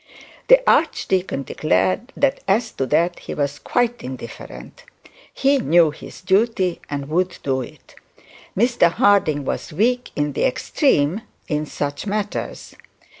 [0.47, 4.81] The archdeacon declared that as to that he was quite indifferent.
[5.31, 7.93] He knew his duty and he would do it.
[8.57, 12.73] Mr Harding was weak in the extreme in such matters.